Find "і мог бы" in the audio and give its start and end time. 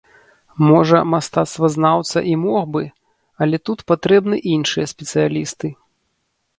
2.33-2.83